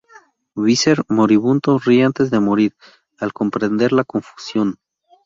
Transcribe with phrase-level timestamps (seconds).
[0.63, 2.71] Visser, moribundo, ríe antes de morir,
[3.23, 4.79] al comprender la confusión.